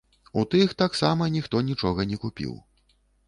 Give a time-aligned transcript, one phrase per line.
[0.41, 2.57] У тых таксама ніхто нічога не купіў.